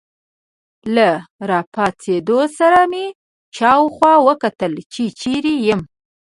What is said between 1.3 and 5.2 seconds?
راپاڅېدو سره مې شاوخوا وکتل، چې